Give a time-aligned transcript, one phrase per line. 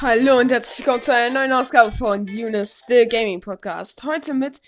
[0.00, 4.04] Hallo und herzlich willkommen zu einer neuen Ausgabe von Eunice, the Gaming Podcast.
[4.04, 4.60] Heute mit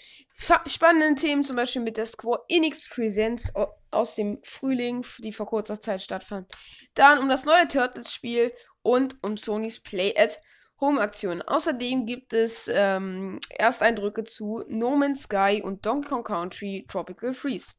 [0.66, 3.52] spannenden Themen, zum Beispiel mit der Square Enix Präsenz
[3.92, 6.50] aus dem Frühling, die vor kurzer Zeit stattfand.
[6.94, 10.36] Dann um das neue Turtles-Spiel und um Sonys Play at
[10.80, 11.42] Home-Aktion.
[11.42, 17.74] Außerdem gibt es ähm, Ersteindrücke zu No Man's Sky und Donkey Kong Country Tropical Freeze.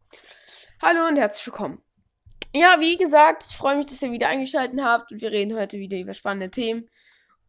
[0.82, 1.84] Hallo und herzlich willkommen.
[2.56, 5.80] Ja, wie gesagt, ich freue mich, dass ihr wieder eingeschaltet habt und wir reden heute
[5.80, 6.90] wieder über spannende Themen.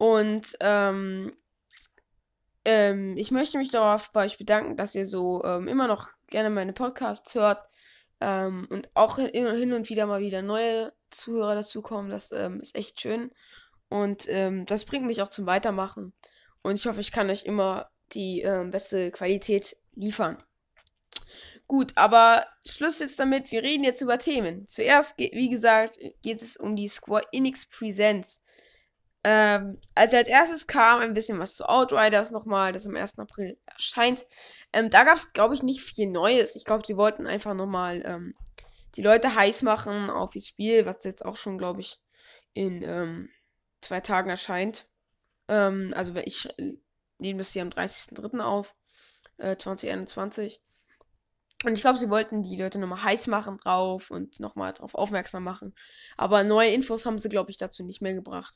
[0.03, 1.31] Und ähm,
[2.65, 6.51] ähm, ich möchte mich darauf bei euch bedanken, dass ihr so ähm, immer noch gerne
[6.51, 7.65] meine Podcasts hört
[8.21, 12.11] ähm, und auch hin und wieder mal wieder neue Zuhörer dazukommen.
[12.11, 13.31] Das ähm, ist echt schön
[13.91, 16.13] und ähm, das bringt mich auch zum Weitermachen.
[16.63, 20.43] Und ich hoffe, ich kann euch immer die beste Qualität liefern.
[21.69, 23.53] Gut, aber Schluss jetzt damit.
[23.53, 24.67] Wir reden jetzt über Themen.
[24.67, 28.42] Zuerst, wie gesagt, geht es um die Square Enix Presents.
[29.25, 33.19] Ähm, also als erstes kam ein bisschen was zu Outriders nochmal, das am 1.
[33.19, 34.25] April erscheint.
[34.73, 36.57] Ähm, da gab es, glaube ich, nicht viel Neues.
[36.57, 38.35] Ich glaube, sie wollten einfach nochmal ähm,
[38.97, 41.99] die Leute heiß machen auf das Spiel, was jetzt auch schon, glaube ich,
[42.53, 43.29] in ähm,
[43.81, 44.87] zwei Tagen erscheint.
[45.49, 46.49] Ähm, also ich
[47.19, 48.41] nehme das hier am 30.03.
[48.41, 48.75] auf,
[49.39, 50.61] äh, 2021.
[51.65, 55.45] Und ich glaube, sie wollten die Leute nochmal heiß machen drauf und nochmal drauf aufmerksam
[55.45, 55.75] machen.
[56.17, 58.55] Aber neue Infos haben sie, glaube ich, dazu nicht mehr gebracht.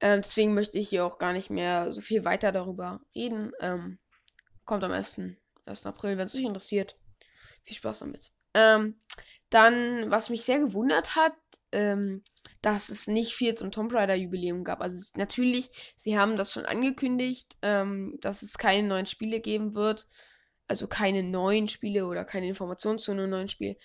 [0.00, 3.52] Ähm, deswegen möchte ich hier auch gar nicht mehr so viel weiter darüber reden.
[3.60, 3.98] Ähm,
[4.64, 5.20] kommt am 1.
[5.66, 5.86] 1.
[5.86, 6.96] April, wenn es euch interessiert.
[7.64, 8.30] Viel Spaß damit.
[8.54, 9.00] Ähm,
[9.50, 11.34] dann, was mich sehr gewundert hat,
[11.72, 12.22] ähm,
[12.62, 14.80] dass es nicht viel zum Tomb Raider Jubiläum gab.
[14.80, 20.06] Also natürlich, sie haben das schon angekündigt, ähm, dass es keine neuen Spiele geben wird.
[20.66, 23.76] Also keine neuen Spiele oder keine Informationen zu einem neuen Spiel.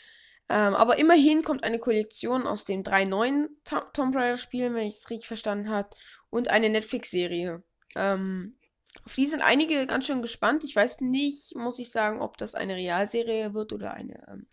[0.49, 4.97] Ähm, aber immerhin kommt eine Kollektion aus den drei neuen Tomb Raider Spielen, wenn ich
[4.97, 5.89] es richtig verstanden habe,
[6.29, 7.63] und eine Netflix-Serie.
[7.95, 8.57] Ähm,
[9.05, 10.63] auf die sind einige ganz schön gespannt.
[10.63, 14.47] Ich weiß nicht, muss ich sagen, ob das eine Realserie wird oder eine ähm,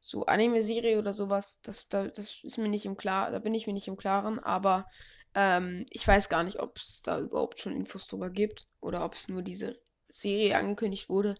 [0.00, 1.60] so Anime-Serie oder sowas.
[1.62, 4.38] Das, das, das ist mir nicht im Klaren, da bin ich mir nicht im Klaren,
[4.38, 4.86] aber
[5.34, 9.14] ähm, ich weiß gar nicht, ob es da überhaupt schon Infos drüber gibt oder ob
[9.14, 9.78] es nur diese
[10.08, 11.36] Serie angekündigt wurde.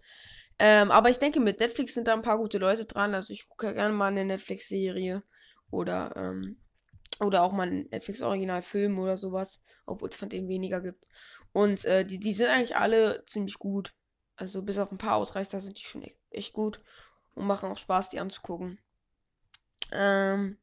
[0.59, 3.15] Ähm, aber ich denke, mit Netflix sind da ein paar gute Leute dran.
[3.15, 5.23] Also ich gucke gerne mal eine Netflix-Serie
[5.71, 6.57] oder, ähm,
[7.21, 11.07] oder auch mal einen Netflix-Originalfilm oder sowas, obwohl es von denen weniger gibt.
[11.53, 13.93] Und äh, die, die sind eigentlich alle ziemlich gut.
[14.37, 16.81] Also bis auf ein paar Ausreißer sind die schon echt, echt gut
[17.35, 18.79] und machen auch Spaß, die anzugucken.
[19.93, 20.59] Ähm,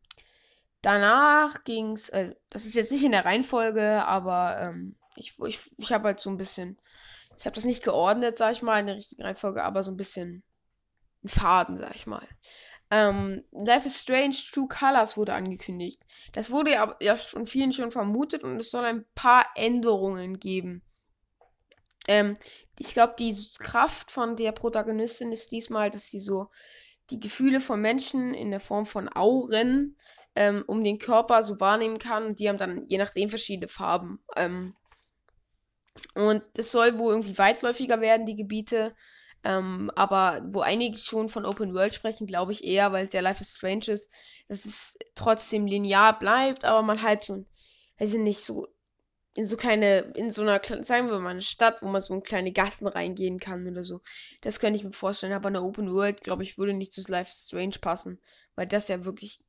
[0.82, 5.92] danach ging's, äh, das ist jetzt nicht in der Reihenfolge, aber ähm, ich, ich, ich
[5.94, 6.78] habe halt so ein bisschen
[7.42, 9.98] ich habe das nicht geordnet, sag ich mal, in der richtigen Reihenfolge, aber so ein
[9.98, 10.44] bisschen
[11.24, 12.28] ein Faden, sag ich mal.
[12.92, 16.00] Ähm, Life is Strange True Colors wurde angekündigt.
[16.34, 20.84] Das wurde ja, ja von vielen schon vermutet und es soll ein paar Änderungen geben.
[22.08, 22.36] Ähm,
[22.78, 26.48] ich glaube, die Kraft von der Protagonistin ist diesmal, dass sie so
[27.10, 29.98] die Gefühle von Menschen in der Form von Auren
[30.36, 34.24] ähm, um den Körper so wahrnehmen kann und die haben dann je nachdem verschiedene Farben.
[34.36, 34.76] Ähm,
[36.14, 38.96] und es soll wohl irgendwie weitläufiger werden, die Gebiete.
[39.44, 43.22] Ähm, aber wo einige schon von Open World sprechen, glaube ich eher, weil es ja
[43.22, 44.12] Life is Strange ist,
[44.48, 47.48] dass es trotzdem linear bleibt, aber man halt schon,
[47.98, 48.68] weiß ich nicht, so
[49.34, 52.22] in so kleine, in so einer, sagen wir mal, eine Stadt, wo man so in
[52.22, 54.02] kleine Gassen reingehen kann oder so.
[54.42, 57.30] Das könnte ich mir vorstellen, aber eine Open World, glaube ich, würde nicht zu Life
[57.30, 58.20] is Strange passen,
[58.56, 59.42] weil das ja wirklich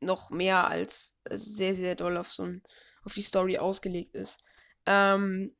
[0.00, 2.62] noch mehr als also sehr, sehr doll auf so ein,
[3.04, 4.42] auf die Story ausgelegt ist.
[4.86, 5.54] Ähm,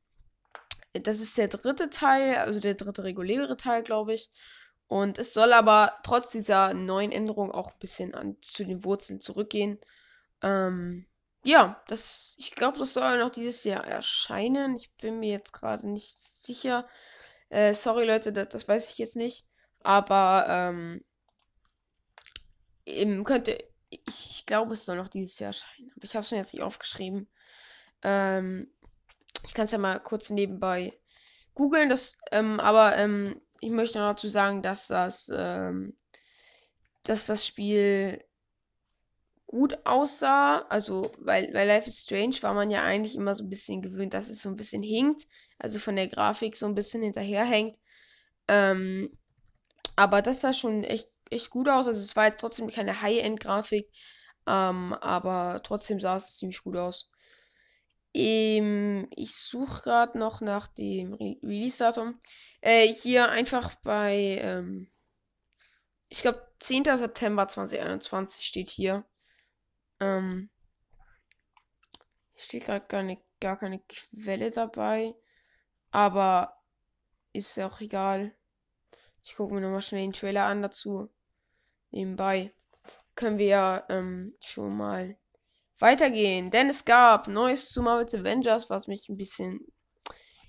[0.93, 4.31] das ist der dritte Teil, also der dritte reguläre Teil, glaube ich.
[4.87, 9.21] Und es soll aber trotz dieser neuen Änderung auch ein bisschen an, zu den Wurzeln
[9.21, 9.79] zurückgehen.
[10.41, 11.05] Ähm,
[11.43, 14.75] ja, das, ich glaube, das soll noch dieses Jahr erscheinen.
[14.75, 16.87] Ich bin mir jetzt gerade nicht sicher.
[17.49, 19.45] Äh, sorry Leute, das, das, weiß ich jetzt nicht.
[19.81, 21.05] Aber ähm,
[22.85, 25.91] eben könnte, ich, glaube, es soll noch dieses Jahr erscheinen.
[25.95, 27.29] Aber ich habe es mir jetzt nicht aufgeschrieben.
[28.01, 28.71] Ähm,
[29.45, 30.93] ich kann es ja mal kurz nebenbei
[31.59, 35.93] googeln, das, ähm, aber ähm, ich möchte noch dazu sagen, dass das, ähm,
[37.03, 38.23] dass das Spiel
[39.45, 40.59] gut aussah.
[40.69, 44.13] Also, weil, weil Life is Strange war man ja eigentlich immer so ein bisschen gewöhnt,
[44.13, 45.27] dass es so ein bisschen hinkt.
[45.57, 47.77] Also von der Grafik so ein bisschen hinterherhängt.
[48.47, 49.17] Ähm,
[49.97, 51.87] aber das sah schon echt, echt gut aus.
[51.87, 53.89] Also es war jetzt trotzdem keine High-End-Grafik.
[54.47, 57.11] Ähm, aber trotzdem sah es ziemlich gut aus.
[58.13, 62.19] Ähm, ich suche gerade noch nach dem Re Release-Datum.
[62.61, 64.91] Äh, hier einfach bei, ähm,
[66.09, 66.85] ich glaube, 10.
[66.85, 69.05] September 2021 steht hier.
[69.99, 70.49] Ähm,
[72.35, 75.15] steht gerade gar nicht gar keine Quelle dabei.
[75.91, 76.57] Aber
[77.33, 78.35] ist ja auch egal.
[79.23, 81.09] Ich gucke mir nochmal schnell den Trailer an dazu.
[81.91, 82.53] Nebenbei
[83.15, 85.17] können wir ja ähm, schon mal
[85.79, 86.51] weitergehen.
[86.51, 89.59] Denn es gab Neues zu Marvel's Avengers, was mich ein bisschen.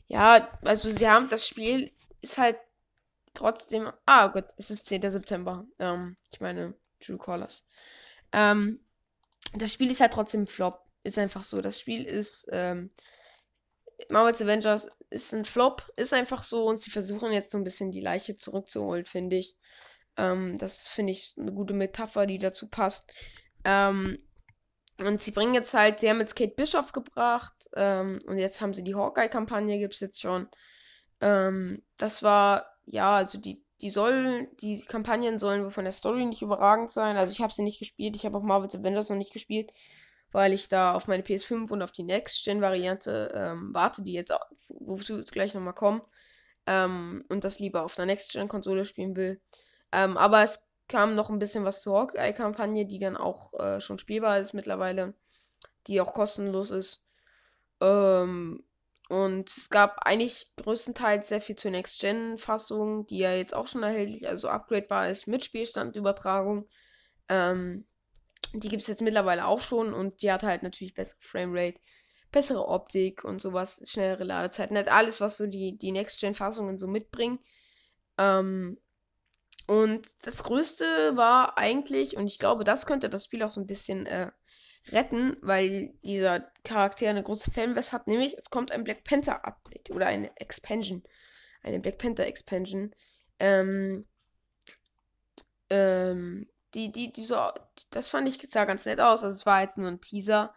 [0.08, 2.58] Ja, also sie haben das Spiel ist halt
[3.34, 3.90] trotzdem.
[4.06, 5.10] Ah Gott, es ist 10.
[5.10, 5.66] September.
[5.78, 7.64] Ähm, ich meine, True Colors.
[8.32, 8.80] Ähm,
[9.54, 10.84] das Spiel ist halt trotzdem Flop.
[11.02, 11.60] Ist einfach so.
[11.60, 12.48] Das Spiel ist.
[12.52, 12.90] Ähm,
[14.08, 15.90] Marvel's Avengers ist ein Flop.
[15.96, 16.66] Ist einfach so.
[16.66, 19.56] Und sie versuchen jetzt so ein bisschen die Leiche zurückzuholen, finde ich.
[20.16, 23.10] Ähm, das finde ich eine gute Metapher, die dazu passt.
[23.64, 24.18] Ähm,
[25.06, 27.54] und sie bringen jetzt halt, sie haben jetzt Kate Bischoff gebracht.
[27.74, 30.48] Ähm, und jetzt haben sie die Hawkeye-Kampagne, gibt es jetzt schon.
[31.20, 36.42] Ähm, das war, ja, also die, die sollen, die Kampagnen sollen von der Story nicht
[36.42, 37.16] überragend sein.
[37.16, 39.70] Also ich habe sie nicht gespielt, ich habe auch Marvel's Avengers noch nicht gespielt,
[40.32, 44.32] weil ich da auf meine PS5 und auf die Next-Gen-Variante ähm, warte, die jetzt,
[44.68, 46.02] wozu gleich nochmal kommen.
[46.66, 49.40] Ähm, und das lieber auf der Next-Gen-Konsole spielen will.
[49.92, 53.98] Ähm, aber es kam noch ein bisschen was zur Hawkeye-Kampagne, die dann auch äh, schon
[53.98, 55.14] spielbar ist mittlerweile,
[55.86, 57.06] die auch kostenlos ist.
[57.80, 58.64] Ähm,
[59.08, 64.28] und es gab eigentlich größtenteils sehr viel zur Next-Gen-Fassung, die ja jetzt auch schon erhältlich,
[64.28, 66.68] also upgradebar ist mit Spielstandübertragung.
[67.28, 67.86] Ähm,
[68.52, 71.80] die gibt es jetzt mittlerweile auch schon und die hat halt natürlich bessere Framerate,
[72.32, 77.38] bessere Optik und sowas, schnellere Ladezeiten, halt alles, was so die, die Next-Gen-Fassungen so mitbringen.
[78.18, 78.76] Ähm,
[79.66, 83.66] und das Größte war eigentlich, und ich glaube, das könnte das Spiel auch so ein
[83.66, 84.30] bisschen äh,
[84.88, 89.90] retten, weil dieser Charakter eine große Fanbase hat, nämlich es kommt ein Black Panther Update
[89.90, 91.02] oder eine Expansion.
[91.62, 92.94] Eine Black Panther Expansion.
[93.38, 94.06] Ähm,
[95.68, 97.36] ähm, die, die, die so,
[97.90, 99.22] das fand ich sah ganz nett aus.
[99.22, 100.54] Also es war jetzt nur ein Teaser.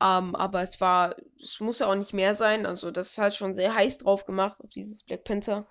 [0.00, 2.66] Ähm, aber es war, es muss ja auch nicht mehr sein.
[2.66, 5.66] Also das hat schon sehr heiß drauf gemacht, auf dieses Black Panther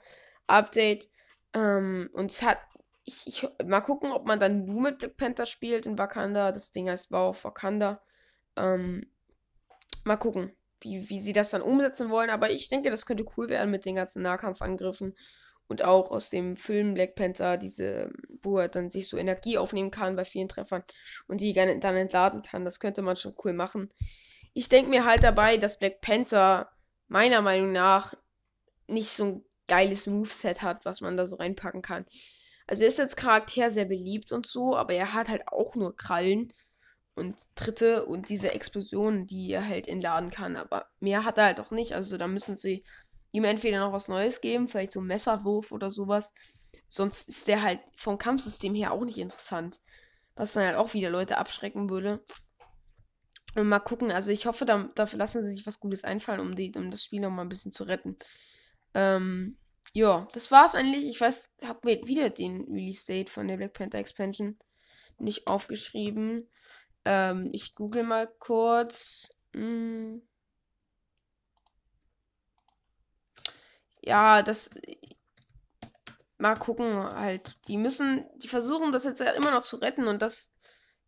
[0.48, 1.10] Update.
[1.54, 2.60] Ähm, und es hat
[3.04, 6.52] ich, ich, mal gucken, ob man dann nur mit Black Panther spielt in Wakanda.
[6.52, 8.02] Das Ding heißt War of Wakanda.
[8.56, 9.08] Ähm,
[10.04, 10.52] mal gucken,
[10.82, 12.30] wie, wie sie das dann umsetzen wollen.
[12.30, 15.16] Aber ich denke, das könnte cool werden mit den ganzen Nahkampfangriffen.
[15.68, 18.12] Und auch aus dem Film Black Panther, diese,
[18.42, 20.84] wo er dann sich so Energie aufnehmen kann bei vielen Treffern
[21.28, 22.66] und die dann entladen kann.
[22.66, 23.90] Das könnte man schon cool machen.
[24.54, 26.70] Ich denke mir halt dabei, dass Black Panther
[27.08, 28.14] meiner Meinung nach
[28.88, 32.06] nicht so ein geiles Moveset hat, was man da so reinpacken kann.
[32.72, 35.94] Also er ist als Charakter sehr beliebt und so, aber er hat halt auch nur
[35.94, 36.54] Krallen
[37.16, 40.56] und Tritte und diese Explosionen, die er halt entladen kann.
[40.56, 41.92] Aber mehr hat er halt auch nicht.
[41.92, 42.86] Also da müssen sie
[43.34, 46.34] ihm entweder noch was Neues geben, vielleicht so einen Messerwurf oder sowas.
[46.88, 49.82] Sonst ist der halt vom Kampfsystem her auch nicht interessant.
[50.36, 52.24] Was dann halt auch wieder Leute abschrecken würde.
[53.56, 56.56] Und mal gucken, also ich hoffe, da, dafür lassen sie sich was Gutes einfallen, um,
[56.56, 58.16] die, um das Spiel noch mal ein bisschen zu retten.
[58.94, 59.58] Ähm,
[59.94, 61.06] ja, das war's eigentlich.
[61.06, 64.58] Ich weiß, hab mir wieder den Release Date von der Black Panther Expansion
[65.20, 66.50] nicht aufgeschrieben.
[67.06, 69.30] Ähm, ich google mal kurz.
[69.54, 70.22] Hm.
[74.02, 74.70] Ja, das.
[76.38, 77.58] Mal gucken halt.
[77.68, 80.54] Die müssen, die versuchen das jetzt halt immer noch zu retten und das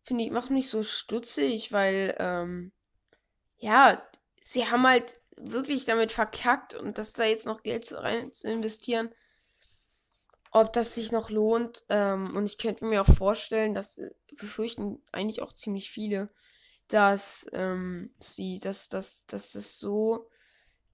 [0.04, 2.72] finde ich macht mich so stutzig, weil ähm,
[3.58, 4.06] ja,
[4.42, 8.48] sie haben halt wirklich damit verkackt und dass da jetzt noch Geld zu, rein zu
[8.48, 9.10] investieren,
[10.50, 11.84] ob das sich noch lohnt.
[11.88, 16.30] Ähm, und ich könnte mir auch vorstellen, dass äh, befürchten eigentlich auch ziemlich viele,
[16.88, 20.28] dass ähm, sie, dass, dass, dass das so,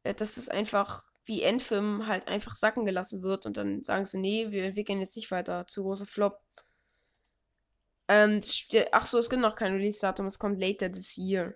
[0.02, 4.18] äh, dass das einfach wie Endfilm halt einfach sacken gelassen wird und dann sagen sie,
[4.18, 6.40] nee, wir entwickeln jetzt nicht weiter, zu großer Flop.
[8.08, 8.40] Ähm,
[8.90, 11.54] ach so, es gibt noch kein Release-Datum, es kommt later this year.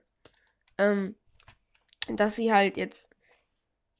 [0.78, 1.16] Ähm,
[2.08, 3.14] dass sie halt jetzt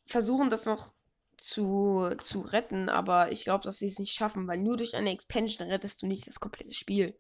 [0.07, 0.93] versuchen, das noch
[1.37, 5.11] zu, zu retten, aber ich glaube, dass sie es nicht schaffen, weil nur durch eine
[5.11, 7.17] Expansion rettest du nicht das komplette Spiel.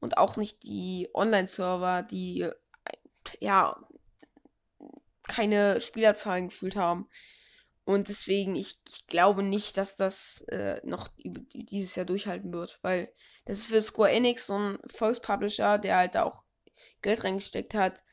[0.00, 2.50] Und auch nicht die Online-Server, die
[3.40, 3.76] ja
[5.26, 7.08] keine Spielerzahlen gefühlt haben.
[7.84, 13.12] Und deswegen, ich, ich glaube nicht, dass das äh, noch dieses Jahr durchhalten wird, weil
[13.44, 16.44] das ist für Square Enix so ein Volkspublisher, der halt da auch
[17.02, 18.03] Geld reingesteckt hat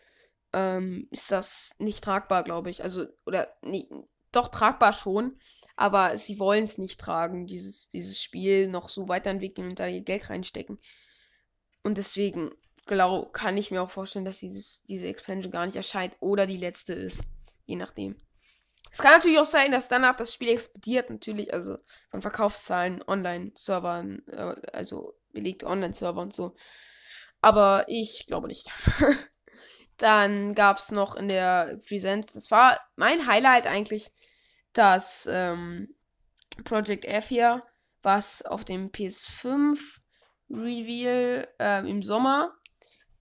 [0.54, 2.84] ähm, ist das nicht tragbar, glaube ich.
[2.84, 3.88] Also, oder nee,
[4.32, 5.40] doch tragbar schon,
[5.76, 10.02] aber sie wollen es nicht tragen, dieses, dieses Spiel noch so weiterentwickeln und da ihr
[10.02, 10.80] Geld reinstecken.
[11.84, 12.52] Und deswegen
[12.86, 16.58] glaub, kann ich mir auch vorstellen, dass dieses, diese Expansion gar nicht erscheint oder die
[16.58, 17.22] letzte ist.
[17.66, 18.16] Je nachdem.
[18.92, 21.78] Es kann natürlich auch sein, dass danach das Spiel explodiert, natürlich, also
[22.10, 26.56] von Verkaufszahlen, Online-Servern, äh, also belegte Online-Server und so.
[27.40, 28.70] Aber ich glaube nicht.
[30.02, 34.10] Dann gab es noch in der Präsenz, das war mein Highlight eigentlich,
[34.74, 35.94] das ähm,
[36.64, 37.62] Project F hier,
[38.02, 40.00] was auf dem PS5
[40.50, 42.52] Reveal äh, im Sommer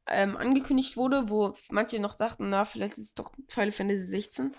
[0.07, 4.57] ähm, angekündigt wurde, wo manche noch dachten, na, vielleicht ist es doch Final Fantasy 16.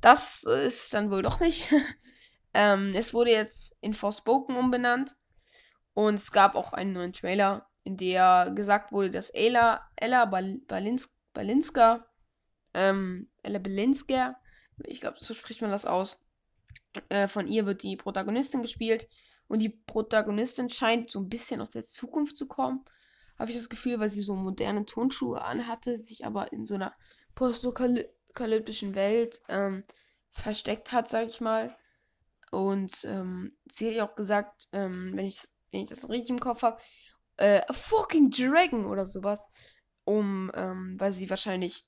[0.00, 1.72] Das ist dann wohl doch nicht.
[2.52, 5.14] ähm, es wurde jetzt in Forspoken umbenannt
[5.94, 10.58] und es gab auch einen neuen Trailer, in der gesagt wurde, dass Ella, Ella Bal
[10.66, 12.06] Balins Balinska,
[12.74, 14.36] ähm, Ella Balinska,
[14.84, 16.24] ich glaube, so spricht man das aus.
[17.08, 19.08] Äh, von ihr wird die Protagonistin gespielt.
[19.48, 22.84] Und die Protagonistin scheint so ein bisschen aus der Zukunft zu kommen.
[23.38, 26.94] Habe ich das Gefühl, weil sie so moderne Tonschuhe anhatte, sich aber in so einer
[27.34, 29.84] postapokalyptischen Welt ähm,
[30.30, 31.76] versteckt hat, sag ich mal.
[32.52, 36.40] Und ähm, sie hat ja auch gesagt, ähm, wenn, ich, wenn ich das richtig im
[36.40, 36.80] Kopf habe,
[37.36, 39.48] äh, a fucking Dragon oder sowas
[40.10, 41.86] um, ähm, weil sie wahrscheinlich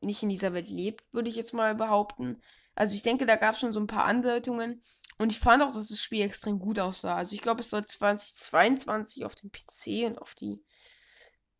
[0.00, 2.42] nicht in dieser Welt lebt, würde ich jetzt mal behaupten.
[2.74, 4.80] Also ich denke, da gab es schon so ein paar Andeutungen.
[5.18, 7.16] Und ich fand auch, dass das Spiel extrem gut aussah.
[7.16, 10.60] Also ich glaube, es soll 2022 auf dem PC und auf die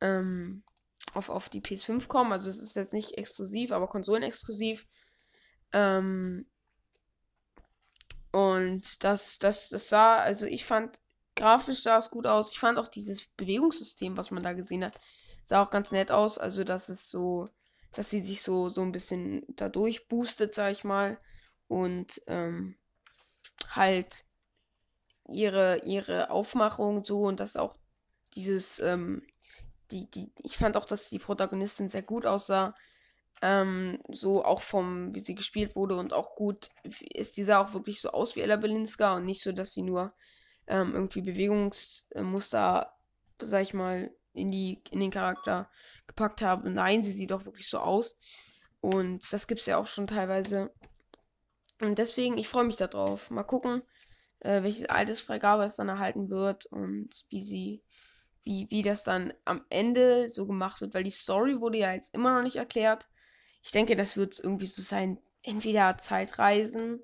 [0.00, 0.64] ähm,
[1.14, 2.32] auf, auf die PS5 kommen.
[2.32, 4.84] Also es ist jetzt nicht exklusiv, aber konsolenexklusiv.
[5.72, 6.46] Ähm,
[8.32, 10.98] und das, das, das sah, also ich fand,
[11.36, 12.50] grafisch sah es gut aus.
[12.50, 14.98] Ich fand auch dieses Bewegungssystem, was man da gesehen hat,
[15.44, 16.38] sah auch ganz nett aus.
[16.38, 17.48] Also, dass es so,
[17.92, 21.18] dass sie sich so, so ein bisschen dadurch boostet, sag ich mal.
[21.68, 22.76] Und ähm,
[23.68, 24.24] halt
[25.28, 27.74] ihre, ihre Aufmachung so und dass auch
[28.34, 29.22] dieses, ähm,
[29.90, 32.74] die, die, ich fand auch, dass die Protagonistin sehr gut aussah.
[33.44, 36.70] Ähm, so auch vom, wie sie gespielt wurde und auch gut
[37.00, 39.82] ist, die sah auch wirklich so aus wie Ella Belinska und nicht so, dass sie
[39.82, 40.12] nur
[40.68, 42.92] ähm, irgendwie Bewegungsmuster,
[43.40, 45.70] sag ich mal, in, die, in den Charakter
[46.06, 46.70] gepackt habe.
[46.70, 48.16] Nein, sie sieht auch wirklich so aus.
[48.80, 50.72] Und das gibt es ja auch schon teilweise.
[51.80, 53.30] Und deswegen, ich freue mich darauf.
[53.30, 53.82] Mal gucken,
[54.40, 57.82] äh, welche Altersfreigabe es dann erhalten wird und wie sie,
[58.44, 62.14] wie, wie das dann am Ende so gemacht wird, weil die Story wurde ja jetzt
[62.14, 63.08] immer noch nicht erklärt.
[63.62, 67.00] Ich denke, das wird irgendwie so sein, entweder Zeitreisen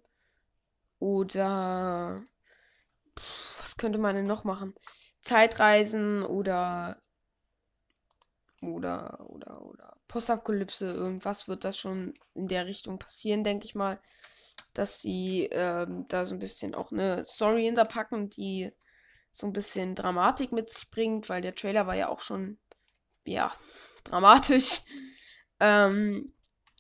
[0.99, 2.21] oder
[3.19, 4.75] pff, was könnte man denn noch machen?
[5.23, 7.01] Zeitreisen oder
[8.61, 14.01] oder, oder, oder Postapokalypse, irgendwas wird das schon in der Richtung passieren, denke ich mal.
[14.75, 18.73] Dass sie ähm, da so ein bisschen auch eine Story hinterpacken, die
[19.33, 22.59] so ein bisschen Dramatik mit sich bringt, weil der Trailer war ja auch schon,
[23.25, 23.53] ja,
[24.05, 24.83] dramatisch.
[25.61, 26.33] Ähm,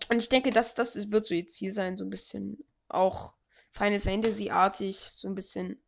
[0.08, 3.34] und ich denke, dass das wird so ihr Ziel sein, so ein bisschen auch
[3.72, 5.82] Final Fantasy-artig, so ein bisschen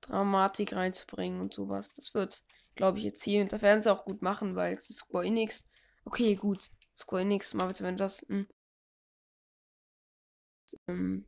[0.00, 1.94] Dramatik reinzubringen und sowas.
[1.94, 2.42] Das wird
[2.76, 3.42] glaube ich, jetzt hier.
[3.42, 5.68] Und da werden sie auch gut machen, weil es ist Square Enix.
[6.04, 6.70] Okay, gut.
[6.96, 8.24] Square Enix, Marvel's Avengers.
[8.28, 8.46] Hm.
[10.86, 11.24] Ähm,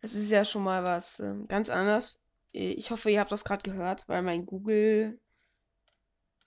[0.00, 2.22] das ist ja schon mal was ähm, ganz anderes.
[2.54, 5.20] Äh, ich hoffe, ihr habt das gerade gehört, weil mein Google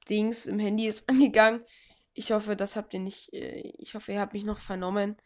[0.09, 1.63] Dings im Handy ist angegangen.
[2.13, 3.33] Ich hoffe, das habt ihr nicht.
[3.33, 5.17] Äh, ich hoffe, ihr habt mich noch vernommen.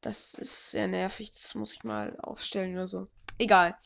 [0.00, 1.32] Das ist sehr nervig.
[1.32, 3.08] Das muss ich mal aufstellen oder so.
[3.38, 3.76] Egal.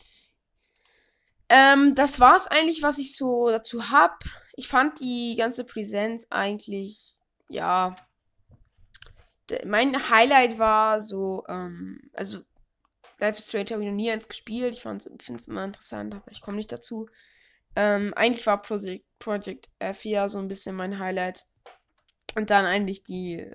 [1.55, 4.25] Ähm, das war's eigentlich, was ich so dazu hab.
[4.57, 7.19] Ich fand die ganze Präsenz eigentlich,
[7.49, 7.95] ja.
[9.67, 12.39] Mein Highlight war so, ähm, also
[13.19, 14.73] Life is Strange habe ich noch nie eins gespielt.
[14.73, 17.11] Ich finde es immer interessant, aber ich komme nicht dazu.
[17.77, 21.45] Ähm, eigentlich war Project, Project F4 so ein bisschen mein Highlight.
[22.35, 23.47] Und dann eigentlich die,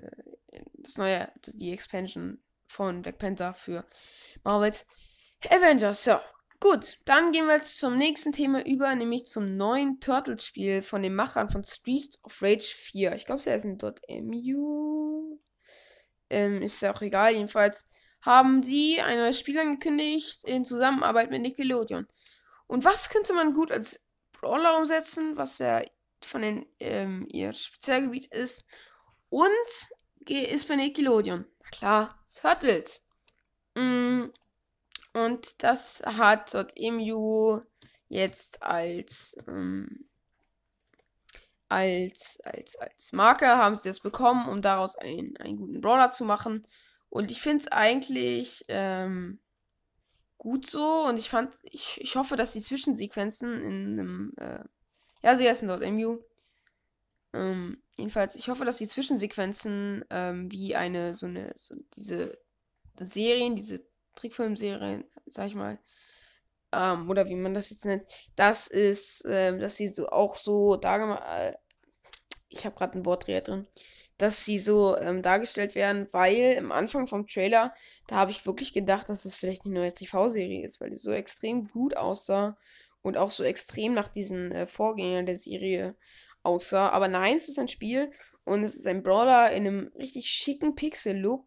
[0.74, 3.84] das neue, die Expansion von Black Panther für
[4.44, 4.86] Marvels
[5.50, 6.04] Avengers.
[6.04, 6.16] So,
[6.60, 11.14] Gut, dann gehen wir jetzt zum nächsten Thema über, nämlich zum neuen Turtles-Spiel von den
[11.14, 13.14] Machern von Streets of Rage 4.
[13.14, 15.38] Ich glaube, sie heißen MU.
[16.30, 17.34] Ähm, ist ja auch egal.
[17.34, 17.86] Jedenfalls
[18.22, 22.08] haben sie ein neues Spiel angekündigt in Zusammenarbeit mit Nickelodeon.
[22.66, 25.82] Und was könnte man gut als Brawler umsetzen, was ja
[26.24, 28.64] von den ähm, ihr Spezialgebiet ist
[29.30, 29.48] und
[30.26, 31.46] ist für Nickelodeon.
[31.62, 33.06] Na klar, Turtles.
[33.74, 34.26] Mm,
[35.12, 37.60] und das hat dort EMU
[38.08, 40.08] jetzt als, ähm,
[41.68, 46.24] als, als, als Marker haben sie das bekommen, um daraus einen, einen guten Brawler zu
[46.24, 46.66] machen.
[47.10, 49.38] Und ich finde es eigentlich ähm,
[50.38, 51.06] gut so.
[51.06, 54.64] Und ich fand, ich, ich hoffe, dass die Zwischensequenzen in einem, äh,
[55.22, 56.18] ja, sie heißen dort MU.
[57.34, 62.38] Ähm, jedenfalls, ich hoffe, dass die Zwischensequenzen ähm, wie eine, so eine, so diese
[63.00, 63.87] Serien, diese
[64.18, 65.78] Trickfilmserien, sag ich mal,
[66.72, 68.04] ähm, oder wie man das jetzt nennt,
[68.36, 71.54] das ist, äh, dass sie so auch so dargemacht, äh,
[72.48, 73.66] ich habe gerade ein Wortdreher drin,
[74.18, 77.74] dass sie so ähm, dargestellt werden, weil im Anfang vom Trailer,
[78.08, 81.12] da habe ich wirklich gedacht, dass es vielleicht eine neue TV-Serie ist, weil die so
[81.12, 82.56] extrem gut aussah
[83.02, 85.94] und auch so extrem nach diesen äh, Vorgängern der Serie
[86.42, 86.88] aussah.
[86.90, 88.10] Aber nein, es ist ein Spiel
[88.44, 91.46] und es ist ein Brawler in einem richtig schicken Pixel-Look,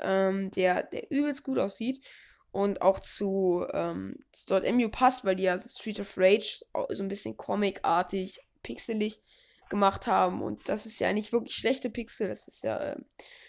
[0.00, 2.04] ähm, der, der übelst gut aussieht
[2.50, 4.14] und auch zu ähm,
[4.48, 9.20] .mu passt, weil die ja Street of Rage so ein bisschen comicartig, pixelig
[9.68, 12.96] gemacht haben und das ist ja nicht wirklich schlechte Pixel, das ist ja äh,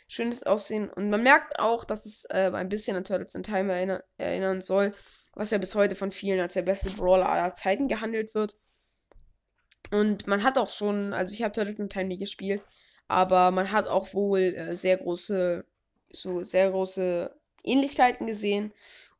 [0.07, 3.71] schönes Aussehen und man merkt auch, dass es äh, ein bisschen an Turtles in Time
[3.71, 4.93] erinner erinnern soll,
[5.33, 8.55] was ja bis heute von vielen als der beste Brawler aller Zeiten gehandelt wird.
[9.91, 12.61] Und man hat auch schon, also ich habe Turtles in Time nie gespielt,
[13.07, 15.65] aber man hat auch wohl äh, sehr große,
[16.11, 18.73] so sehr große Ähnlichkeiten gesehen.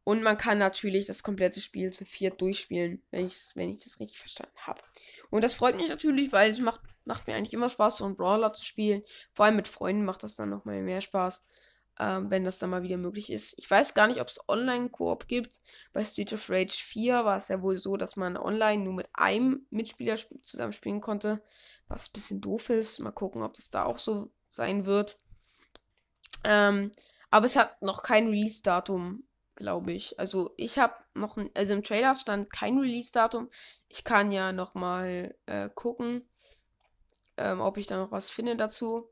[0.04, 4.00] Und man kann natürlich das komplette Spiel zu viert durchspielen, wenn ich, wenn ich das
[4.00, 4.82] richtig verstanden habe.
[5.30, 8.16] Und das freut mich natürlich, weil es macht, macht mir eigentlich immer Spaß, so einen
[8.16, 9.04] Brawler zu spielen.
[9.34, 11.44] Vor allem mit Freunden macht das dann nochmal mehr Spaß,
[12.00, 13.54] ähm, wenn das dann mal wieder möglich ist.
[13.60, 15.62] Ich weiß gar nicht, ob es Online-Koop gibt.
[15.94, 19.10] Bei Street of Rage 4 war es ja wohl so, dass man online nur mit
[19.14, 21.40] einem Mitspieler zusammen spielen konnte.
[21.88, 22.98] Was ein bisschen doof ist.
[22.98, 25.20] Mal gucken, ob das da auch so sein wird.
[26.44, 26.92] Ähm,
[27.32, 29.24] aber es hat noch kein Release-Datum,
[29.56, 30.20] glaube ich.
[30.20, 33.50] Also ich habe noch, ein, also im Trailer stand kein Release-Datum.
[33.88, 36.28] Ich kann ja noch mal äh, gucken,
[37.38, 39.10] ähm, ob ich da noch was finde dazu.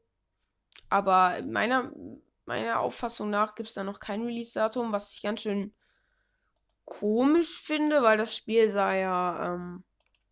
[0.89, 1.91] Aber meiner,
[2.45, 5.73] meiner Auffassung nach gibt es da noch kein Release-Datum, was ich ganz schön
[6.85, 9.83] komisch finde, weil das Spiel sah ja, ähm,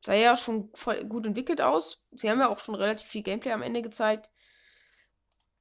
[0.03, 2.01] sah ja schon voll gut entwickelt aus.
[2.11, 4.29] Sie haben ja auch schon relativ viel Gameplay am Ende gezeigt.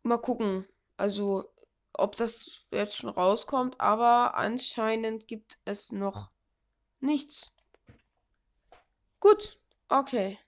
[0.04, 0.66] Mal gucken.
[0.96, 1.52] Also
[1.92, 6.30] ob das jetzt schon rauskommt, aber anscheinend gibt es noch
[7.00, 7.52] nichts.
[9.20, 10.38] Gut, okay.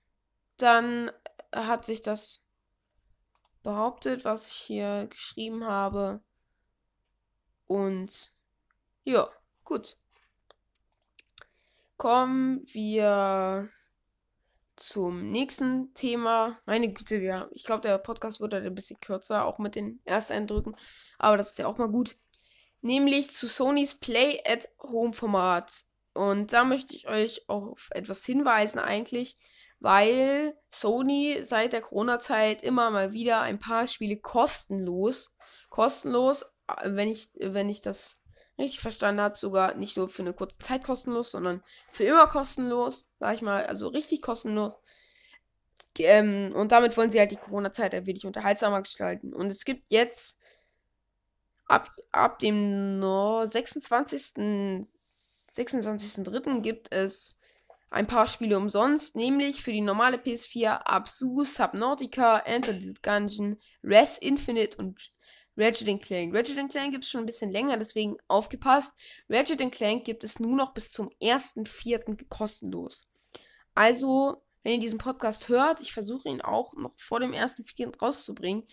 [0.57, 1.11] Dann
[1.55, 2.45] hat sich das
[3.63, 6.21] behauptet, was ich hier geschrieben habe.
[7.67, 8.33] Und
[9.05, 9.31] ja,
[9.65, 9.97] gut.
[11.97, 13.71] Kommen wir
[14.77, 16.59] zum nächsten Thema.
[16.67, 20.01] Meine Güte, ja, ich glaube, der Podcast wird halt ein bisschen kürzer, auch mit den
[20.05, 20.77] Ersteindrücken.
[21.19, 22.17] Aber das ist ja auch mal gut.
[22.83, 25.73] Nämlich zu Sonys Play at Home Format.
[26.15, 29.37] Und da möchte ich euch auf etwas hinweisen eigentlich,
[29.81, 35.35] weil Sony seit der Corona-Zeit immer mal wieder ein paar Spiele kostenlos,
[35.69, 36.45] kostenlos,
[36.85, 38.23] wenn ich, wenn ich das
[38.59, 43.09] richtig verstanden habe, sogar nicht nur für eine kurze Zeit kostenlos, sondern für immer kostenlos,
[43.21, 44.79] sag ich mal, also richtig kostenlos.
[45.99, 49.33] Ähm, und damit wollen sie halt die Corona-Zeit ein wenig unterhaltsamer gestalten.
[49.33, 50.41] Und es gibt jetzt
[51.67, 54.35] ab, ab dem no 26.
[55.57, 56.61] 26.03.
[56.61, 57.41] gibt es
[57.89, 64.19] ein paar Spiele umsonst, nämlich für die normale PS4 Absu, Subnautica, Enter the Gungeon, Res
[64.19, 65.13] Infinite und
[65.57, 66.35] Ratchet Clank.
[66.35, 68.99] Ratchet Clank gibt es schon ein bisschen länger, deswegen aufgepasst.
[69.29, 72.29] Ratchet Clank gibt es nur noch bis zum 1.4.
[72.29, 73.09] kostenlos.
[73.75, 77.99] Also, wenn ihr diesen Podcast hört, ich versuche ihn auch noch vor dem 1.4.
[77.99, 78.67] rauszubringen,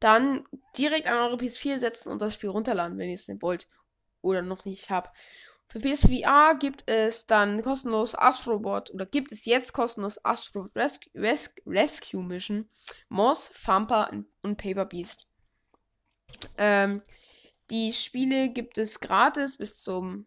[0.00, 0.44] dann
[0.76, 3.68] direkt an eure PS4 setzen und das Spiel runterladen, wenn ihr es nicht wollt
[4.20, 5.16] oder noch nicht habt.
[5.68, 11.62] Für PSVR gibt es dann kostenlos Astrobot oder gibt es jetzt kostenlos Astro Rescue, Rescue,
[11.66, 12.68] Rescue Mission,
[13.08, 14.10] Moss, Thumper
[14.42, 15.26] und Paper Beast.
[16.58, 17.02] Ähm,
[17.70, 20.26] die Spiele gibt es gratis bis zum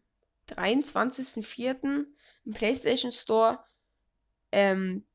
[0.50, 2.06] 23.04.
[2.46, 3.60] im PlayStation Store.
[4.52, 5.06] Ähm,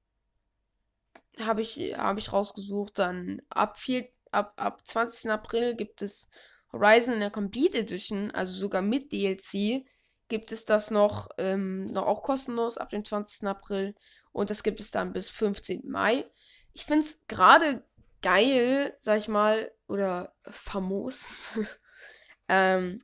[1.38, 2.98] habe ich, hab ich rausgesucht.
[2.98, 5.30] Dann ab 4, ab, ab 20.
[5.30, 6.30] April gibt es
[6.72, 9.84] Horizon in der Complete Edition, also sogar mit DLC,
[10.28, 13.48] gibt es das noch, ähm, noch auch kostenlos ab dem 20.
[13.48, 13.94] April.
[14.32, 15.90] Und das gibt es dann bis 15.
[15.90, 16.24] Mai.
[16.72, 17.82] Ich finde es gerade
[18.22, 21.58] geil, sag ich mal, oder famos,
[22.48, 23.02] ähm,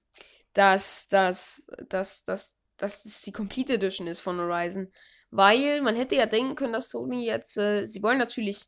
[0.53, 4.91] dass, dass, dass, dass, dass das die Complete Edition ist von Horizon.
[5.31, 8.67] Weil man hätte ja denken können, dass Sony jetzt, äh, sie wollen natürlich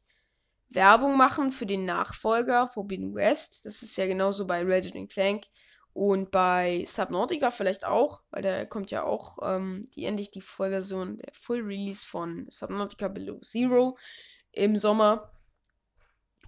[0.68, 3.64] Werbung machen für den Nachfolger Forbidden West.
[3.64, 5.44] Das ist ja genauso bei Ratchet Clank
[5.94, 11.18] und bei Subnautica vielleicht auch, weil da kommt ja auch ähm, die endlich die Vollversion,
[11.18, 13.96] der Full Release von Subnautica Below Zero
[14.52, 15.32] im Sommer.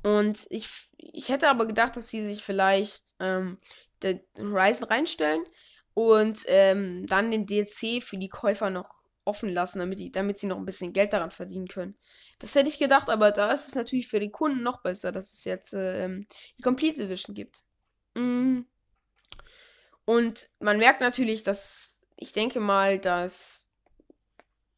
[0.03, 3.59] Und ich, ich hätte aber gedacht, dass sie sich vielleicht ähm,
[4.03, 5.45] den Horizon reinstellen
[5.95, 10.47] und ähm, dann den DLC für die Käufer noch offen lassen, damit, die, damit sie
[10.47, 11.97] noch ein bisschen Geld daran verdienen können.
[12.39, 15.33] Das hätte ich gedacht, aber da ist es natürlich für den Kunden noch besser, dass
[15.33, 16.27] es jetzt ähm,
[16.59, 17.63] die Complete Edition gibt.
[18.15, 18.61] Mm.
[20.07, 23.71] Und man merkt natürlich, dass ich denke mal, dass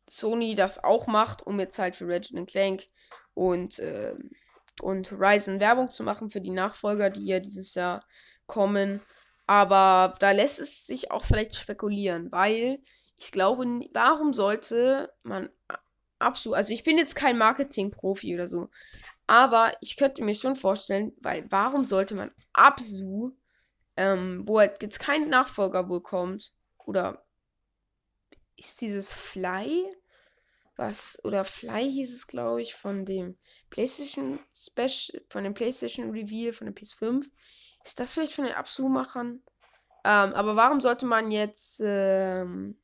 [0.08, 2.86] Sony das auch macht, um jetzt halt für Ratchet Clank
[3.34, 4.14] und äh,
[4.80, 8.04] und Ryzen Werbung zu machen für die Nachfolger, die ja dieses Jahr
[8.46, 9.00] kommen.
[9.46, 12.80] Aber da lässt es sich auch vielleicht spekulieren, weil
[13.16, 15.50] ich glaube, warum sollte man
[16.18, 18.68] absolut, also ich bin jetzt kein Marketing-Profi oder so,
[19.26, 23.30] aber ich könnte mir schon vorstellen, weil warum sollte man Absu,
[23.96, 26.52] ähm, wo halt jetzt kein Nachfolger wohl kommt,
[26.84, 27.24] oder
[28.56, 29.84] ist dieses Fly?
[30.76, 33.36] Was, oder Fly hieß es, glaube ich, von dem
[33.70, 37.30] PlayStation Special, von dem PlayStation Reveal, von der PS5.
[37.84, 39.42] Ist das vielleicht von den Absu-Machern?
[40.04, 42.76] Ähm, aber warum sollte man jetzt ähm,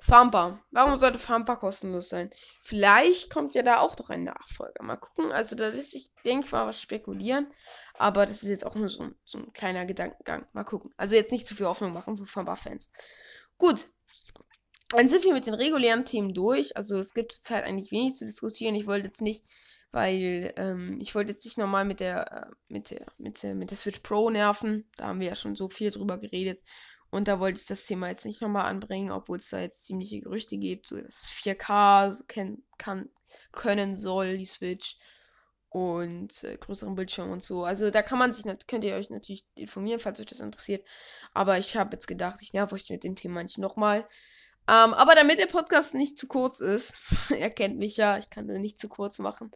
[0.00, 0.64] Farmbar.
[0.70, 2.30] Warum sollte Farmbar kostenlos sein?
[2.62, 4.82] Vielleicht kommt ja da auch doch ein Nachfolger.
[4.84, 5.32] Mal gucken.
[5.32, 7.52] Also da lässt sich, denke mal was spekulieren.
[7.94, 10.46] Aber das ist jetzt auch nur so ein, so ein kleiner Gedankengang.
[10.52, 10.92] Mal gucken.
[10.96, 12.90] Also jetzt nicht zu viel Hoffnung machen für Farmbar-Fans.
[13.58, 13.88] Gut.
[14.90, 16.76] Dann sind wir mit den regulären Themen durch.
[16.76, 18.74] Also es gibt zurzeit eigentlich wenig zu diskutieren.
[18.74, 19.44] Ich wollte jetzt nicht,
[19.90, 23.70] weil ähm, ich wollte jetzt nicht nochmal mit der, äh, mit der, mit der, mit
[23.70, 24.90] der Switch Pro nerven.
[24.96, 26.62] Da haben wir ja schon so viel drüber geredet.
[27.10, 30.20] Und da wollte ich das Thema jetzt nicht nochmal anbringen, obwohl es da jetzt ziemliche
[30.20, 33.08] Gerüchte gibt, so dass es 4K ken kann,
[33.52, 34.96] können soll, die Switch.
[35.70, 37.64] Und äh, größeren Bildschirm und so.
[37.64, 40.82] Also da kann man sich, könnt ihr euch natürlich informieren, falls euch das interessiert.
[41.34, 44.08] Aber ich habe jetzt gedacht, ich nerv euch mit dem Thema nicht nochmal.
[44.68, 46.94] Ähm, aber damit der Podcast nicht zu kurz ist,
[47.30, 49.50] er kennt mich ja, ich kann den nicht zu kurz machen,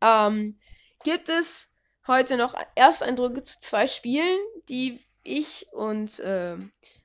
[0.00, 0.58] ähm,
[1.02, 1.72] gibt es
[2.06, 6.56] heute noch Ersteindrücke zu zwei Spielen, die ich und äh,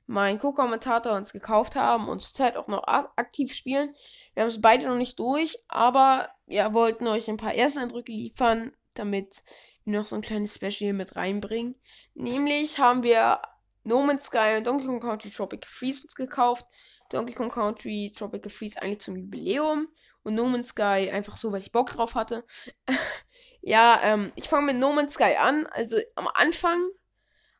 [0.06, 3.94] mein Co-Kommentator uns gekauft haben und zurzeit auch noch aktiv spielen.
[4.34, 8.72] Wir haben es beide noch nicht durch, aber wir wollten euch ein paar Ersteindrücke liefern,
[8.94, 9.42] damit
[9.84, 11.74] wir noch so ein kleines Special mit reinbringen.
[12.14, 13.42] Nämlich haben wir
[13.84, 16.66] No Man's Sky und Donkey Kong Country Tropical Freeze uns gekauft.
[17.08, 19.88] Donkey Kong Country Tropical Freeze eigentlich zum Jubiläum
[20.22, 22.44] und No Man's Sky einfach so, weil ich Bock drauf hatte.
[23.62, 25.66] ja, ähm, ich fange mit No Man's Sky an.
[25.66, 26.88] Also am Anfang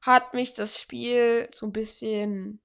[0.00, 2.60] hat mich das Spiel so ein bisschen,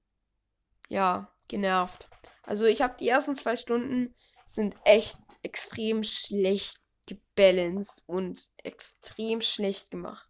[0.88, 2.08] ja, genervt.
[2.42, 4.14] Also ich habe die ersten zwei Stunden
[4.46, 10.28] sind echt extrem schlecht gebalanced und extrem schlecht gemacht.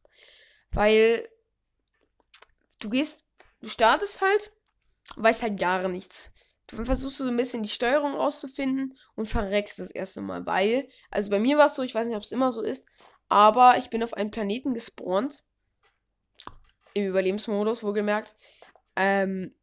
[0.71, 1.29] Weil
[2.81, 3.25] du gehst,
[3.61, 4.53] du startest halt,
[5.17, 6.33] weißt halt gar nichts.
[6.67, 11.31] Du versuchst so ein bisschen die Steuerung rauszufinden und verreckst das erste Mal, weil, also
[11.31, 12.87] bei mir war es so, ich weiß nicht, ob es immer so ist,
[13.29, 15.43] aber ich bin auf einem Planeten gespawnt
[16.95, 18.35] im Überlebensmodus, wohlgemerkt,
[18.97, 19.55] ähm,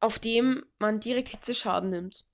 [0.00, 2.24] auf dem man direkt Hitzeschaden nimmt.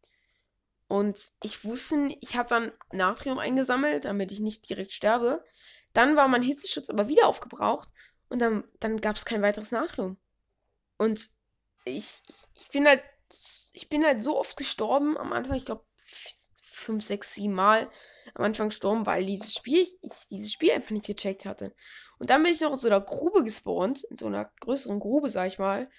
[0.89, 5.45] Und ich wusste, ich habe dann Natrium eingesammelt, damit ich nicht direkt sterbe.
[5.93, 7.89] Dann war mein Hitzeschutz aber wieder aufgebraucht
[8.29, 10.17] und dann, dann gab es kein weiteres Natrium.
[10.99, 11.31] Und
[11.85, 12.21] ich,
[12.55, 13.03] ich bin halt,
[13.73, 15.85] ich bin halt so oft gestorben am Anfang, ich glaube
[16.63, 17.91] 5, 6, 7 Mal
[18.35, 21.75] am Anfang gestorben, weil dieses Spiel, ich dieses Spiel einfach nicht gecheckt hatte.
[22.19, 25.31] Und dann bin ich noch in so einer Grube gespawnt, in so einer größeren Grube,
[25.31, 25.91] sag ich mal.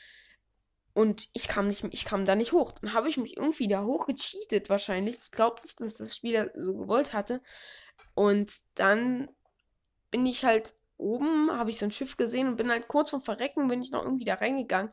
[0.93, 2.73] Und ich kam nicht, ich kam da nicht hoch.
[2.73, 5.17] Dann habe ich mich irgendwie da hoch gecheatet wahrscheinlich.
[5.23, 7.41] Ich glaube nicht, dass das Spiel so gewollt hatte.
[8.13, 9.29] Und dann
[10.09, 13.21] bin ich halt oben, habe ich so ein Schiff gesehen und bin halt kurz vom
[13.21, 14.91] Verrecken, bin ich noch irgendwie da reingegangen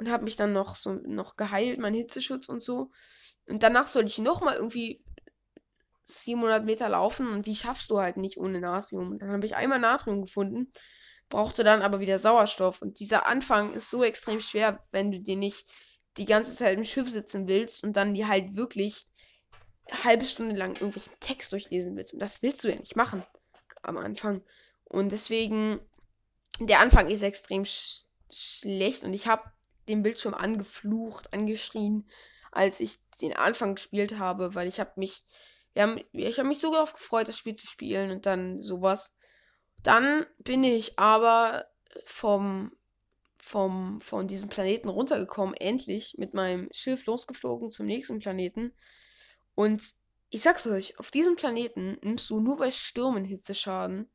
[0.00, 2.90] und habe mich dann noch so noch geheilt, mein Hitzeschutz und so.
[3.46, 5.04] Und danach sollte ich noch mal irgendwie
[6.04, 9.18] 700 Meter laufen und die schaffst du halt nicht ohne Natrium.
[9.18, 10.72] Dann habe ich einmal Natrium gefunden,
[11.28, 12.80] brauchte dann aber wieder Sauerstoff.
[12.80, 15.66] Und dieser Anfang ist so extrem schwer, wenn du dir nicht
[16.16, 19.06] die ganze Zeit im Schiff sitzen willst und dann die halt wirklich
[19.90, 22.14] halbe Stunde lang irgendwelchen Text durchlesen willst.
[22.14, 23.22] Und das willst du ja nicht machen
[23.82, 24.42] am Anfang.
[24.84, 25.78] Und deswegen,
[26.58, 29.42] der Anfang ist extrem sch schlecht und ich habe
[29.90, 32.08] den Bildschirm angeflucht, angeschrien,
[32.52, 35.24] als ich den Anfang gespielt habe, weil ich habe mich
[35.72, 39.16] wir haben, ich habe mich so darauf gefreut, das Spiel zu spielen und dann sowas.
[39.82, 41.66] Dann bin ich aber
[42.04, 42.72] vom,
[43.38, 48.72] vom, von diesem Planeten runtergekommen, endlich mit meinem Schiff losgeflogen zum nächsten Planeten.
[49.54, 49.94] Und
[50.28, 54.10] ich sag's euch, auf diesem Planeten nimmst du nur bei Stürmen Hitzeschaden.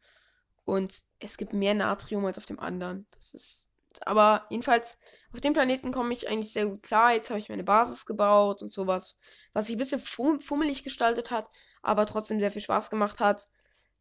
[0.66, 3.08] Und es gibt mehr Natrium als auf dem anderen.
[3.12, 3.70] Das ist.
[4.06, 4.98] Aber jedenfalls,
[5.34, 7.14] auf dem Planeten komme ich eigentlich sehr gut klar.
[7.14, 9.18] Jetzt habe ich meine Basis gebaut und sowas
[9.56, 11.48] was sich ein bisschen fummelig gestaltet hat,
[11.82, 13.46] aber trotzdem sehr viel Spaß gemacht hat.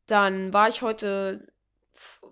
[0.07, 1.47] Dann war ich heute,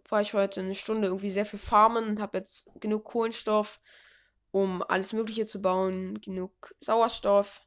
[0.08, 3.78] war ich heute eine Stunde irgendwie sehr viel farmen und habe jetzt genug Kohlenstoff,
[4.50, 7.62] um alles Mögliche zu bauen, genug Sauerstoff,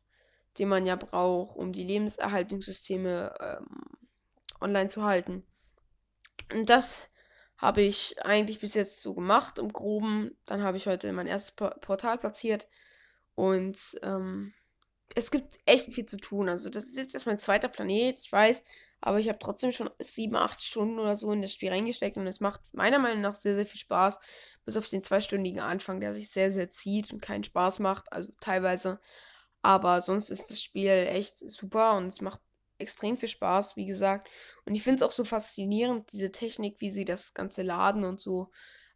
[0.59, 3.67] den man ja braucht, um die Lebenserhaltungssysteme ähm,
[4.59, 5.47] online zu halten.
[6.51, 7.09] Und das
[7.57, 10.35] habe ich eigentlich bis jetzt so gemacht im Groben.
[10.45, 12.67] Dann habe ich heute mein erstes Portal platziert
[13.35, 14.53] und ähm,
[15.13, 16.49] es gibt echt viel zu tun.
[16.49, 18.63] Also, das ist jetzt erst mein zweiter Planet, ich weiß.
[19.01, 22.25] Aber ich habe trotzdem schon sieben, acht Stunden oder so in das Spiel reingesteckt und
[22.25, 24.19] es macht meiner Meinung nach sehr, sehr viel Spaß.
[24.65, 28.11] Bis auf den zweistündigen Anfang, der sich sehr, sehr zieht und keinen Spaß macht.
[28.11, 28.99] Also teilweise.
[29.61, 32.39] Aber sonst ist das Spiel echt super und es macht
[32.77, 34.29] extrem viel Spaß, wie gesagt.
[34.65, 38.19] Und ich finde es auch so faszinierend, diese Technik, wie sie das Ganze laden und
[38.19, 38.51] so.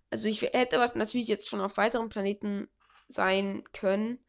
[0.10, 2.68] Also ich hätte natürlich jetzt schon auf weiteren Planeten
[3.08, 4.20] sein können,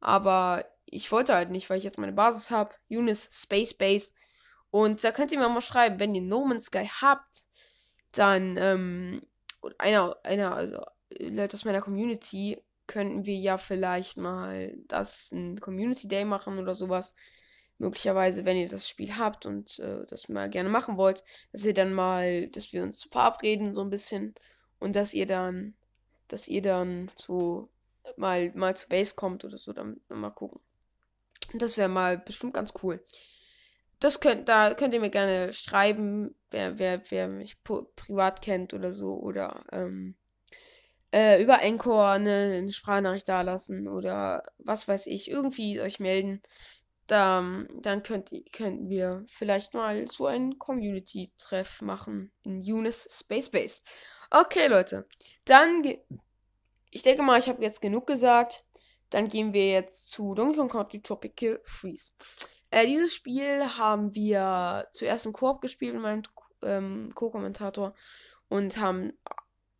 [0.00, 2.74] aber ich wollte halt nicht, weil ich jetzt meine Basis habe.
[2.88, 4.12] Unis Space Base.
[4.70, 7.44] Und da könnt ihr mir mal schreiben, wenn ihr No Man's Sky habt,
[8.12, 9.22] dann, ähm,
[9.78, 10.84] einer, einer, also
[11.18, 16.74] Leute aus meiner Community, könnten wir ja vielleicht mal das ein Community Day machen oder
[16.74, 17.14] sowas
[17.78, 21.74] möglicherweise, wenn ihr das Spiel habt und äh, das mal gerne machen wollt, dass ihr
[21.74, 24.34] dann mal, dass wir uns verabreden so ein bisschen
[24.78, 25.74] und dass ihr dann,
[26.28, 27.68] dass ihr dann so
[28.16, 30.60] mal mal zu Base kommt oder so, dann, dann mal gucken.
[31.54, 33.02] Das wäre mal bestimmt ganz cool.
[34.00, 38.92] Das könnt, da könnt ihr mir gerne schreiben, wer, wer, wer mich privat kennt oder
[38.92, 40.14] so oder ähm,
[41.12, 46.42] äh, über Encore eine, eine Sprachnachricht da lassen oder was weiß ich, irgendwie euch melden
[47.08, 53.80] dann, dann könnt, könnten wir vielleicht mal so einen Community-Treff machen in Unis Space Base.
[54.30, 55.06] Okay, Leute.
[55.46, 55.82] Dann,
[56.90, 58.62] ich denke mal, ich habe jetzt genug gesagt.
[59.08, 62.12] Dann gehen wir jetzt zu Donkey Kong Country Tropical Freeze.
[62.70, 66.22] Äh, dieses Spiel haben wir zuerst im Koop gespielt mit meinem
[66.62, 67.94] ähm, Co-Kommentator
[68.50, 69.14] und haben,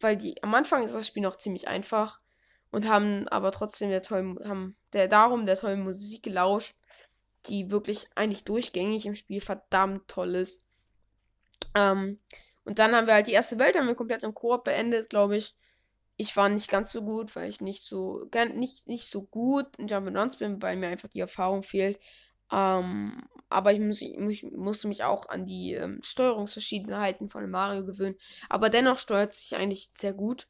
[0.01, 2.21] weil die am Anfang ist das Spiel noch ziemlich einfach
[2.71, 6.78] und haben aber trotzdem der tollen, haben der darum der tollen Musik gelauscht
[7.47, 10.65] die wirklich eigentlich durchgängig im Spiel verdammt toll ist.
[11.75, 12.19] Ähm,
[12.65, 15.37] und dann haben wir halt die erste Welt haben wir komplett im Koop beendet, glaube
[15.37, 15.55] ich.
[16.17, 19.87] Ich war nicht ganz so gut, weil ich nicht so nicht, nicht so gut in
[19.89, 21.99] Jump bin, weil mir einfach die Erfahrung fehlt.
[22.51, 28.17] Ähm, aber ich, muss, ich, musste mich auch an die ähm, Steuerungsverschiedenheiten von Mario gewöhnen.
[28.49, 30.49] Aber dennoch steuert sich eigentlich sehr gut.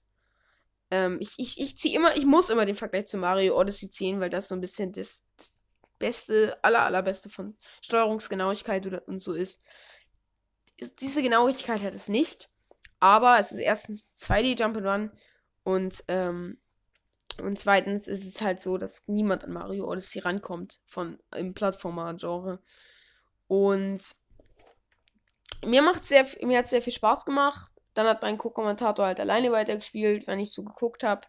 [0.90, 4.20] Ähm, ich ich, ich ziehe immer, ich muss immer den Vergleich zu Mario Odyssey ziehen,
[4.20, 5.57] weil das so ein bisschen das, das
[5.98, 9.64] beste, aller, allerbeste von Steuerungsgenauigkeit und so ist.
[11.00, 12.48] Diese Genauigkeit hat es nicht,
[13.00, 15.10] aber es ist erstens 2D Jump'n'Run
[15.64, 16.58] und, ähm,
[17.42, 22.60] und zweitens ist es halt so, dass niemand an Mario Odyssey rankommt von im Plattformer-Genre.
[23.46, 24.02] Und
[25.64, 27.70] mir sehr, mir hat sehr viel Spaß gemacht.
[27.94, 31.26] Dann hat mein Co-Kommentator halt alleine weitergespielt, wenn ich so geguckt habe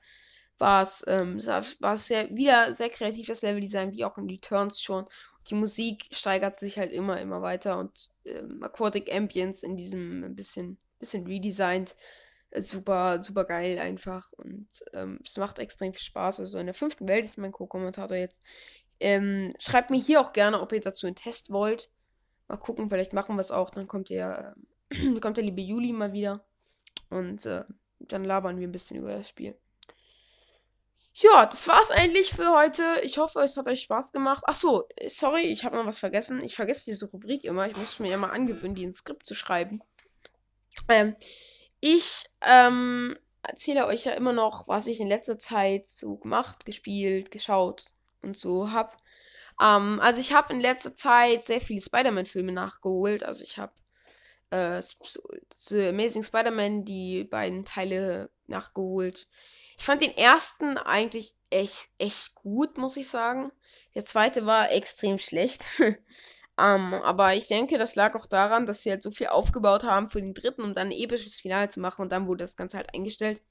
[0.60, 4.82] war es ähm, war es sehr, wieder sehr kreativ, das Leveldesign, wie auch in Returns
[4.82, 5.06] schon.
[5.48, 10.78] Die Musik steigert sich halt immer, immer weiter und ähm, Aquatic Ambience in diesem bisschen,
[11.00, 11.96] bisschen redesigned.
[12.52, 14.32] Äh, super, super geil einfach.
[14.34, 16.40] Und ähm, es macht extrem viel Spaß.
[16.42, 18.42] Also in der fünften Welt ist mein Co-Kommentator jetzt.
[19.00, 21.90] Ähm, schreibt mir hier auch gerne, ob ihr dazu einen Test wollt.
[22.48, 23.70] Mal gucken, vielleicht machen wir es auch.
[23.70, 24.56] Dann kommt der,
[24.90, 26.46] äh, kommt der liebe Juli mal wieder.
[27.10, 27.64] Und äh,
[28.00, 29.56] dann labern wir ein bisschen über das Spiel.
[31.14, 33.02] Ja, das war's eigentlich für heute.
[33.04, 34.44] Ich hoffe, es hat euch Spaß gemacht.
[34.48, 36.44] Ach so, sorry, ich habe noch was vergessen.
[36.44, 37.68] Ich vergesse diese Rubrik immer.
[37.68, 39.82] Ich muss mir immer angewöhnen, die ins Skript zu schreiben.
[40.88, 41.16] Ähm,
[41.82, 47.32] ich ähm, erzähle euch ja immer noch, was ich in letzter Zeit so gemacht, gespielt,
[47.32, 47.86] geschaut
[48.22, 48.98] und so hab.
[49.62, 53.24] Ähm, also ich habe in letzter Zeit sehr viele Spider-Man-Filme nachgeholt.
[53.24, 53.74] Also ich habe
[54.52, 54.82] äh,
[55.56, 59.28] The Amazing Spider-Man die beiden Teile nachgeholt.
[59.80, 63.50] Ich fand den ersten eigentlich echt, echt gut, muss ich sagen.
[63.96, 65.64] Der zweite war extrem schlecht.
[65.80, 65.86] um,
[66.60, 70.10] ähm, aber ich denke, das lag auch daran, dass sie halt so viel aufgebaut haben
[70.10, 72.76] für den dritten, um dann ein episches Finale zu machen und dann wurde das Ganze
[72.76, 73.42] halt eingestellt.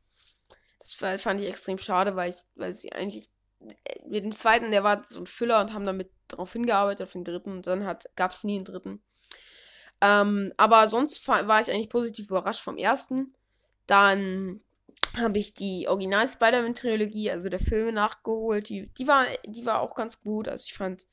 [0.80, 4.84] Das fand ich extrem schade, weil ich, weil sie eigentlich äh, mit dem zweiten, der
[4.84, 8.32] war so ein Füller und haben damit darauf hingearbeitet auf den dritten und dann gab
[8.32, 9.02] es nie einen dritten.
[10.02, 13.34] Ähm, aber sonst war ich eigentlich positiv überrascht vom ersten.
[13.86, 14.60] Dann
[15.16, 18.68] habe ich die Original Spider-Man Trilogie, also der Filme nachgeholt.
[18.68, 20.48] Die, die, war, die war auch ganz gut.
[20.48, 21.06] Also ich fand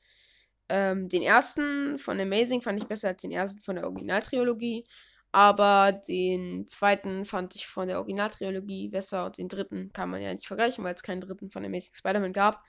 [0.68, 4.84] ähm, den ersten von Amazing fand ich besser als den ersten von der Originaltrilogie.
[5.32, 10.32] Aber den zweiten fand ich von der Originaltrilogie besser und den dritten kann man ja
[10.32, 12.62] nicht vergleichen, weil es keinen dritten von Amazing Spider-Man gab.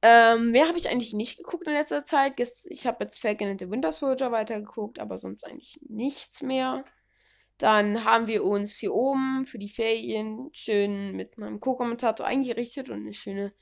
[0.00, 2.38] Ähm, mehr habe ich eigentlich nicht geguckt in letzter Zeit.
[2.38, 6.84] Ich habe jetzt Falcon and the Winter Soldier weitergeguckt, aber sonst eigentlich nichts mehr.
[7.58, 13.00] Dann haben wir uns hier oben für die Ferien schön mit meinem Co-Kommentator eingerichtet und
[13.00, 13.52] eine schöne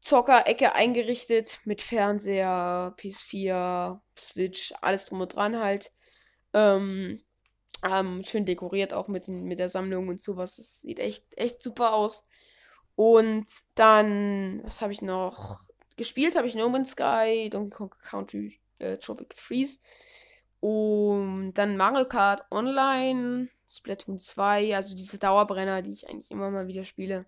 [0.00, 5.92] Zocker-Ecke eingerichtet mit Fernseher, PS4, Switch, alles drum und dran halt.
[6.52, 7.20] Ähm,
[7.84, 10.56] ähm, schön dekoriert auch mit, mit der Sammlung und sowas.
[10.56, 12.24] Das sieht echt, echt super aus.
[12.94, 15.60] Und dann, was habe ich noch?
[15.96, 19.78] Gespielt habe ich No Man's Sky, Donkey Kong Country äh, Tropic Freeze.
[20.68, 26.66] Und dann Mario Kart Online, Splatoon 2, also diese Dauerbrenner, die ich eigentlich immer mal
[26.66, 27.24] wieder spiele.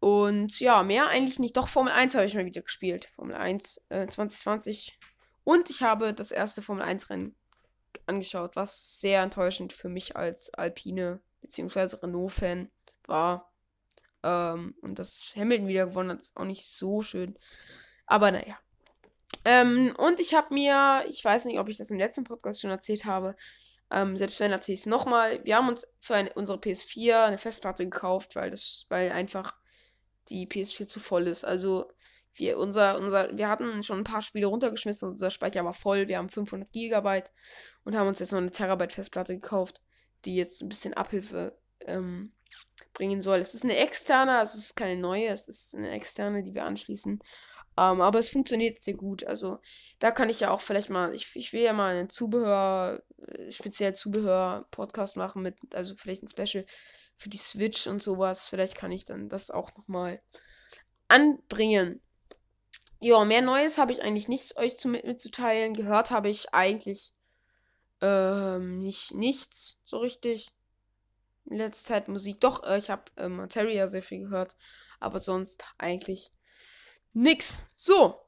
[0.00, 1.56] Und ja, mehr eigentlich nicht.
[1.56, 3.04] Doch, Formel 1 habe ich mal wieder gespielt.
[3.04, 4.98] Formel 1 äh, 2020.
[5.44, 7.36] Und ich habe das erste Formel 1 Rennen
[8.06, 11.98] angeschaut, was sehr enttäuschend für mich als Alpine bzw.
[12.02, 12.68] Renault-Fan
[13.06, 13.52] war.
[14.24, 17.38] Ähm, und dass Hamilton wieder gewonnen hat, ist auch nicht so schön.
[18.06, 18.58] Aber naja.
[19.44, 22.70] Ähm, und ich habe mir, ich weiß nicht, ob ich das im letzten Podcast schon
[22.70, 23.36] erzählt habe,
[23.90, 25.44] ähm, selbst wenn erzähle ich es nochmal.
[25.44, 29.54] Wir haben uns für eine, unsere PS4 eine Festplatte gekauft, weil das, weil einfach
[30.28, 31.44] die PS4 zu voll ist.
[31.44, 31.90] Also
[32.34, 36.08] wir, unser, unser, wir hatten schon ein paar Spiele runtergeschmissen, unser Speicher war voll.
[36.08, 37.22] Wir haben 500 GB
[37.84, 39.80] und haben uns jetzt noch eine Terabyte Festplatte gekauft,
[40.24, 42.32] die jetzt ein bisschen Abhilfe ähm,
[42.92, 43.38] bringen soll.
[43.38, 46.64] Es ist eine externe, also es ist keine neue, es ist eine externe, die wir
[46.64, 47.20] anschließen.
[47.76, 49.24] Ähm, aber es funktioniert sehr gut.
[49.24, 49.58] Also
[49.98, 53.50] da kann ich ja auch vielleicht mal, ich, ich will ja mal einen Zubehör, äh,
[53.50, 56.66] speziell Zubehör-Podcast machen mit, also vielleicht ein Special
[57.16, 58.48] für die Switch und sowas.
[58.48, 60.22] Vielleicht kann ich dann das auch nochmal
[61.08, 62.00] anbringen.
[63.00, 65.74] Ja, mehr Neues habe ich eigentlich nichts euch zu, mitzuteilen.
[65.74, 67.12] Gehört habe ich eigentlich
[68.00, 70.50] ähm, nicht, nichts so richtig.
[71.46, 72.40] In letzter Zeit Musik.
[72.40, 74.56] Doch, äh, ich habe äh, Materia sehr viel gehört.
[75.00, 76.32] Aber sonst eigentlich
[77.14, 77.62] nix.
[77.74, 78.20] So.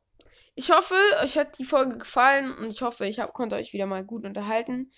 [0.54, 3.84] Ich hoffe, euch hat die Folge gefallen und ich hoffe, ich hab, konnte euch wieder
[3.84, 4.90] mal gut unterhalten.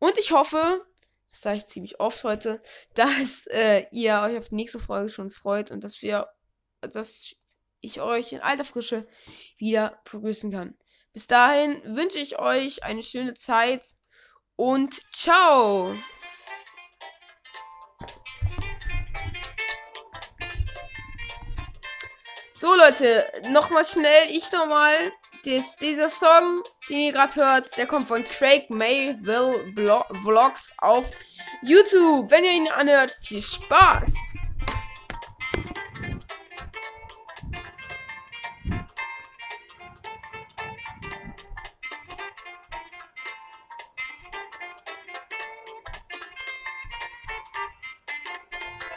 [0.00, 0.84] Und ich hoffe,
[1.30, 2.60] das sage ich ziemlich oft heute,
[2.94, 6.28] dass äh, ihr euch auf die nächste Folge schon freut und dass wir,
[6.80, 7.36] dass
[7.80, 9.06] ich euch in alter Frische
[9.56, 10.76] wieder begrüßen kann.
[11.12, 13.86] Bis dahin wünsche ich euch eine schöne Zeit
[14.56, 15.94] und ciao!
[22.60, 25.12] So Leute, nochmal schnell, ich nochmal.
[25.80, 29.72] dieser Song, den ihr gerade hört, der kommt von Craig Mayville
[30.24, 31.08] Vlogs auf
[31.62, 32.28] YouTube.
[32.32, 34.12] Wenn ihr ihn anhört, viel Spaß!